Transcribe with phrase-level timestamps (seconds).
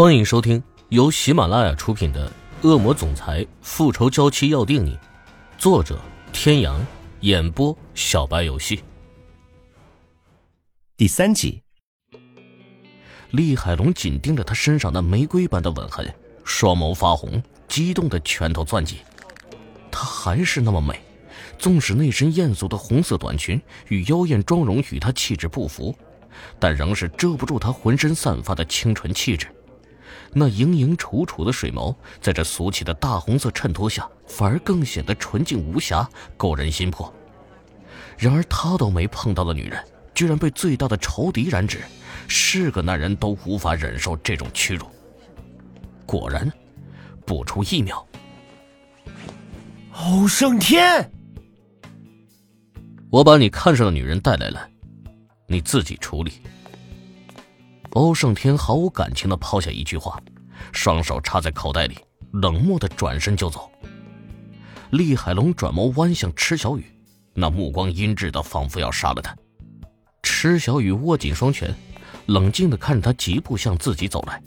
[0.00, 2.26] 欢迎收听由喜马拉雅出品的
[2.66, 4.92] 《恶魔总裁复仇娇妻要定你》，
[5.58, 6.00] 作者：
[6.32, 6.80] 天阳，
[7.20, 8.82] 演播：小白游戏。
[10.96, 11.60] 第三集，
[13.32, 16.10] 厉海龙紧盯着他身上那玫瑰般的吻痕，
[16.44, 18.96] 双眸发红，激动的拳头攥紧。
[19.90, 20.98] 她还是那么美，
[21.58, 25.94] 纵使那身艳俗的红色短裙与妖艳妆容与她气质不符，
[26.58, 29.46] 但仍是遮不住她浑身散发的清纯气质。
[30.32, 37.12] 那盈盈楚楚的水眸，在这俗气的大红色衬托下，反而更显得纯净无瑕，勾人心魄。
[38.16, 39.82] 然而他都没碰到的女人，
[40.14, 41.80] 居然被最大的仇敌染指，
[42.28, 44.86] 是个男人都无法忍受这种屈辱。
[46.06, 46.50] 果然，
[47.24, 48.06] 不出一秒，
[49.94, 51.10] 欧胜天，
[53.10, 54.68] 我把你看上的女人带来了，
[55.46, 56.32] 你自己处理。
[57.94, 60.20] 欧胜天毫无感情的抛下一句话，
[60.72, 61.98] 双手插在口袋里，
[62.32, 63.68] 冷漠的转身就走。
[64.90, 66.84] 厉海龙转眸弯向池小雨，
[67.34, 69.36] 那目光阴鸷的，仿佛要杀了他。
[70.22, 71.74] 池小雨握紧双拳，
[72.26, 74.40] 冷静的看着他疾步向自己走来，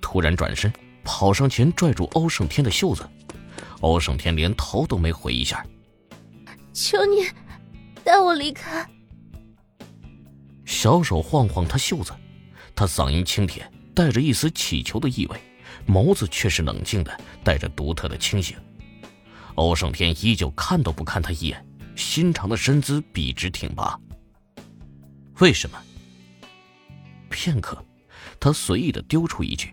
[0.00, 3.06] 突然转身跑上前拽住欧胜天的袖子。
[3.80, 5.62] 欧胜天连头都没回一下，
[6.72, 7.26] 求你
[8.02, 8.88] 带我离开。
[10.64, 12.10] 小手晃晃他袖子。
[12.76, 15.40] 他嗓音清甜，带着一丝乞求的意味，
[15.86, 18.56] 眸子却是冷静的，带着独特的清醒。
[19.54, 21.64] 欧胜天依旧看都不看他一眼，
[21.94, 23.98] 心长的身姿笔直挺拔。
[25.38, 25.80] 为什么？
[27.30, 27.84] 片刻，
[28.40, 29.72] 他随意的丢出一句。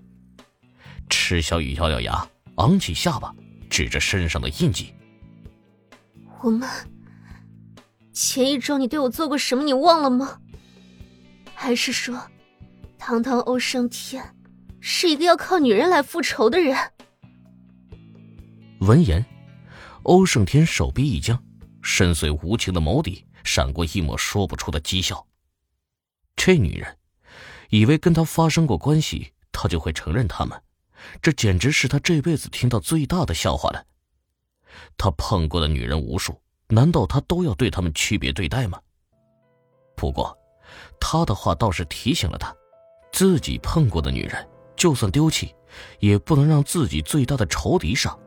[1.10, 3.34] 池小雨咬咬牙，昂起下巴，
[3.70, 4.94] 指着身上的印记
[6.42, 6.70] ：“我们
[8.14, 9.64] 前一周你对我做过什么？
[9.64, 10.40] 你忘了吗？
[11.56, 12.22] 还是说？”
[13.02, 14.24] 堂堂欧胜天，
[14.80, 16.78] 是一个要靠女人来复仇的人。
[18.82, 19.26] 闻言，
[20.04, 21.44] 欧胜天手臂一僵，
[21.82, 25.26] 深邃无情的眸底闪过一抹说不出的讥笑。
[26.36, 26.96] 这女人，
[27.72, 30.62] 以为跟他发生过关系，他就会承认他们，
[31.24, 33.84] 这简直是他这辈子听到最大的笑话了。
[34.96, 38.80] 他碰过的女人无数，难道他都要对他们区别对待吗？
[39.96, 40.38] 不过，
[41.00, 42.56] 他的话倒是提醒了他。
[43.12, 45.54] 自己碰过的女人，就算丢弃，
[46.00, 48.18] 也不能让自己最大的仇敌上。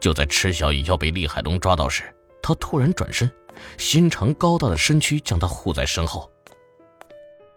[0.00, 2.04] 就在池小雨要被厉海龙抓到时，
[2.42, 3.30] 他突然转身，
[3.76, 6.30] 心长高大的身躯将他护在身后。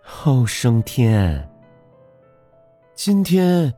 [0.01, 1.50] 后生天，
[2.94, 3.73] 今天，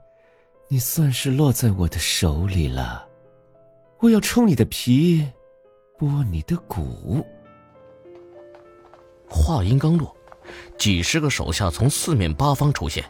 [0.67, 3.07] 你算是落在我的手里了。
[3.99, 5.25] 我要抽你的皮，
[5.99, 7.25] 剥你的骨。
[9.29, 10.15] 话音刚落。
[10.77, 13.03] 几十个手下从四面八方出现，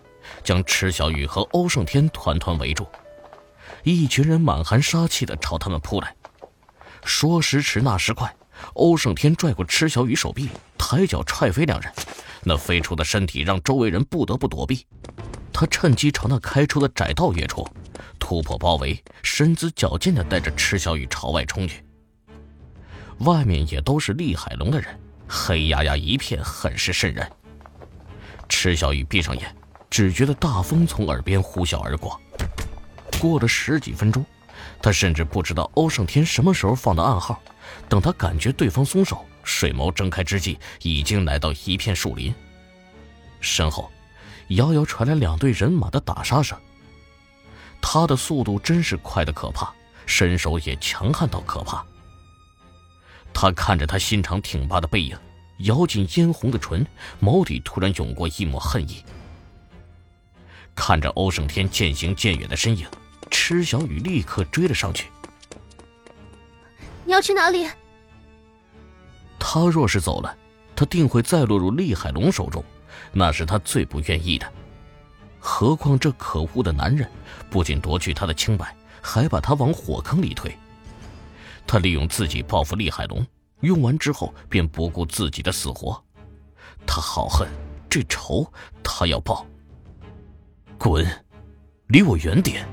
[0.43, 2.87] 将池小雨和欧胜天团团围住。
[3.83, 6.15] 一群人满含杀气的朝他们扑来。
[7.03, 8.33] 说时迟，那时快，
[8.75, 11.91] 欧胜天拽过池小雨手臂，抬脚踹飞两人。
[12.43, 14.85] 那飞出的身体让周围人不得不躲避。
[15.51, 17.67] 他趁机朝那开出的窄道跃出，
[18.19, 21.83] 突破包围，身姿矫健的带着池小雨朝外冲去。
[23.19, 24.99] 外面也都是厉海龙的人。
[25.27, 27.29] 黑压压一片，很是渗人。
[28.49, 29.55] 池小雨闭上眼，
[29.89, 32.19] 只觉得大风从耳边呼啸而过。
[33.19, 34.25] 过了十几分钟，
[34.81, 37.41] 他甚至不知道欧胜天什么时候放的暗号。
[37.89, 42.33] 等他感觉对方松手，水眸睁开之际，已经来到一片树林。
[43.39, 43.89] 身后，
[44.49, 46.57] 遥遥传来两队人马的打杀声。
[47.81, 49.73] 他的速度真是快的可怕，
[50.05, 51.83] 身手也强悍到可怕。
[53.33, 55.17] 他看着他心肠挺拔的背影，
[55.59, 56.85] 咬紧嫣红的唇，
[57.21, 59.03] 眸底突然涌过一抹恨意。
[60.75, 62.87] 看着欧胜天渐行渐远的身影，
[63.29, 65.07] 池小雨立刻追了上去。
[67.05, 67.67] 你要去哪里？
[69.37, 70.35] 他若是走了，
[70.75, 72.63] 他定会再落入厉海龙手中，
[73.11, 74.51] 那是他最不愿意的。
[75.39, 77.09] 何况这可恶的男人，
[77.49, 80.57] 不仅夺去他的清白，还把他往火坑里推。
[81.73, 83.25] 他利用自己报复厉海龙，
[83.61, 85.99] 用完之后便不顾自己的死活。
[86.85, 87.47] 他好恨
[87.89, 88.45] 这仇，
[88.83, 89.43] 他要报。
[90.77, 91.03] 滚，
[91.87, 92.63] 离我远点！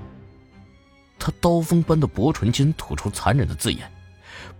[1.18, 3.90] 他刀锋般的薄唇间吐出残忍的字眼，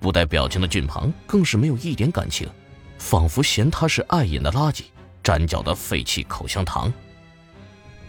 [0.00, 2.48] 不带表情的俊庞更是没有一点感情，
[2.96, 4.84] 仿佛嫌他是碍眼的垃圾，
[5.22, 6.90] 粘脚的废弃口香糖。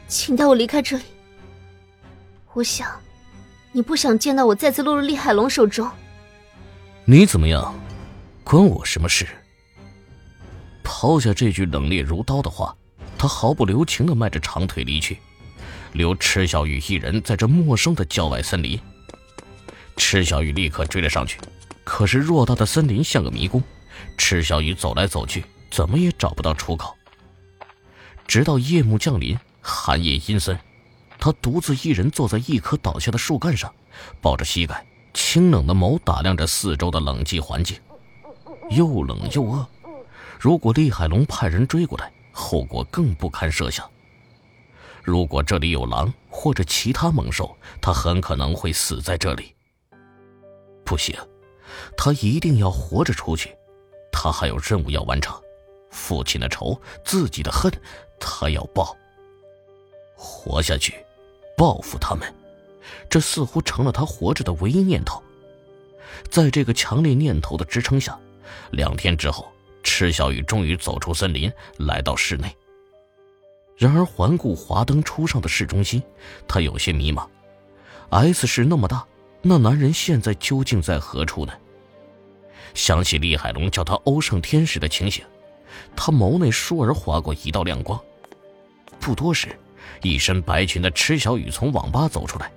[0.08, 1.04] 请带我离开这里。
[2.54, 2.90] 我想，
[3.74, 5.86] 你不想见到我再次落入厉海龙手中。
[7.06, 7.74] 你怎么样，
[8.44, 9.28] 关我什么事？
[10.84, 12.76] 抛下这句冷冽如刀的话，
[13.18, 15.18] 他毫不留情的迈着长腿离去，
[15.94, 18.80] 留池小雨一人在这陌生的郊外森林。
[19.98, 21.40] 池小雨立刻追了上去，
[21.84, 23.64] 可是偌大的森林像个迷宫，
[24.16, 26.96] 池小雨走来走去，怎么也找不到出口。
[28.28, 30.58] 直到夜幕降临，寒夜阴森，
[31.20, 33.74] 他独自一人坐在一棵倒下的树干上，
[34.22, 37.80] 抱着膝盖，清冷的眸打量着四周的冷寂环境，
[38.70, 39.66] 又冷又饿。
[40.40, 43.90] 如果厉海龙派人追过来，后果更不堪设想。
[45.04, 49.54] 如果这里有狼或者其他猛兽，他很可能会死在这里。
[50.86, 51.16] 不行，
[51.98, 53.56] 他一定要活着出去。
[54.12, 55.36] 他还有任务要完成，
[55.90, 57.72] 父亲的仇，自己的恨，
[58.20, 58.96] 他要报。
[60.16, 61.04] 活下去，
[61.58, 62.32] 报复他们，
[63.10, 65.22] 这似乎成了他活着的唯一念头。
[66.30, 68.18] 在这个强烈念头的支撑下，
[68.72, 69.52] 两天之后，
[69.84, 72.56] 池小雨终于走出森林，来到室内。
[73.78, 76.02] 然而环顾华灯初上的市中心，
[76.48, 77.28] 他有些迷茫。
[78.10, 79.06] S 市那么大。
[79.44, 81.54] 那男人现在究竟在何处呢？
[82.76, 85.26] 想起厉海龙叫他欧胜天时的情形，
[85.96, 88.00] 他眸内倏而划过一道亮光。
[89.00, 89.58] 不多时，
[90.04, 92.52] 一身白裙的池小雨从网吧走出来。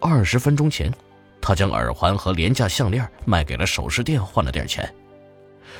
[0.00, 0.92] 二十分钟前，
[1.40, 4.92] 他将耳环和廉价项链卖给了首饰店，换了点钱。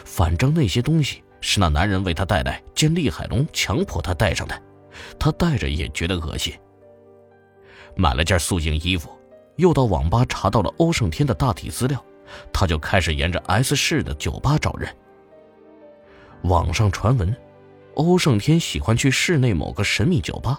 [0.05, 4.63] 反正那些东西是那男人为他带来，见厉海龙强迫他戴上的，
[5.19, 6.53] 他戴着也觉得恶心。
[7.97, 9.11] 买了件素净衣服。
[9.57, 12.03] 又到网吧查到了欧胜天的大体资料，
[12.51, 14.89] 他就开始沿着 S 市的酒吧找人。
[16.45, 17.37] 网上传闻，
[17.93, 20.59] 欧胜天喜欢去市内某个神秘酒吧，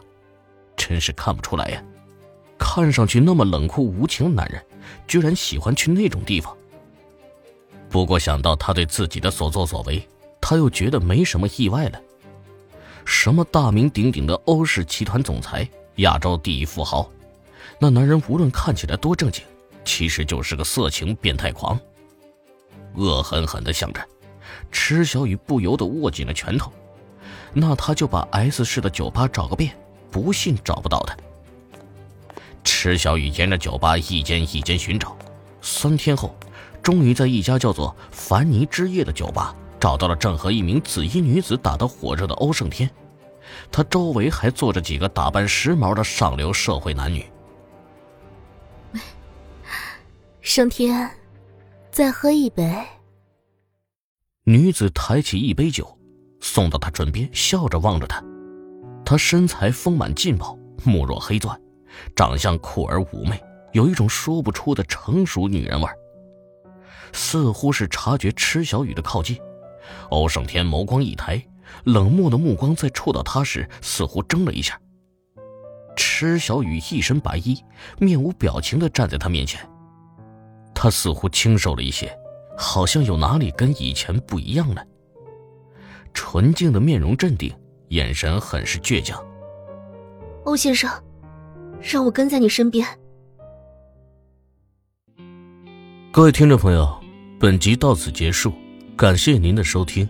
[0.77, 1.83] 真是看不出来呀！
[2.63, 4.63] 看上去那么冷酷无情的男人，
[5.07, 6.55] 居然喜欢去那种地方。
[7.89, 10.07] 不过想到他对自己的所作所为，
[10.39, 11.99] 他又觉得没什么意外了。
[13.03, 17.09] 什么大名鼎鼎的欧氏集团总裁，亚洲第一富豪。
[17.79, 19.43] 那男人无论看起来多正经，
[19.83, 21.77] 其实就是个色情变态狂。
[22.93, 24.07] 恶狠狠地想着，
[24.71, 26.71] 池小雨不由得握紧了拳头。
[27.53, 29.75] 那他就把 S 市的酒吧找个遍，
[30.11, 31.17] 不信找不到他。
[32.81, 35.15] 池小雨沿着酒吧一间一间寻找，
[35.61, 36.35] 三天后，
[36.81, 42.89] 终于在一家叫做“凡尼之夜”的酒吧找到了正和一名紫衣女子打得火热的欧胜天。
[43.71, 47.23] 他周围还坐着几个打扮时髦的上流社会男女。
[50.41, 51.07] 胜天，
[51.91, 52.83] 再喝一杯。
[54.43, 55.99] 女子抬起一杯酒，
[56.39, 58.23] 送到他唇边，笑着望着他。
[59.05, 61.55] 她身材丰满劲爆，目若黑钻，
[62.15, 63.41] 长相酷而妩媚，
[63.71, 65.87] 有一种说不出的成熟女人味
[67.13, 69.37] 似乎是察觉池小雨的靠近，
[70.09, 71.41] 欧胜天眸光一抬，
[71.83, 74.79] 冷漠的目光在触到她时，似乎怔了一下。
[75.95, 77.61] 池小雨一身白衣，
[77.99, 79.59] 面无表情的站在他面前。
[80.73, 82.17] 他似乎清瘦了一些，
[82.57, 84.83] 好像有哪里跟以前不一样了。
[86.13, 87.53] 纯净的面容镇定，
[87.89, 89.21] 眼神很是倔强。
[90.45, 90.89] 欧先生，
[91.81, 92.85] 让我跟在你身边。
[96.11, 96.87] 各位听众朋友，
[97.39, 98.53] 本集到此结束，
[98.97, 100.07] 感谢您的收听。